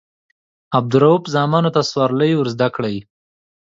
[0.77, 2.95] عبدالروف زامنو ته سورلۍ ورزده کړي.